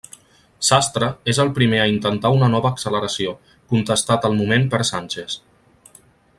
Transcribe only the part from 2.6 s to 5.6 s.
acceleració, contestat al moment per Sánchez.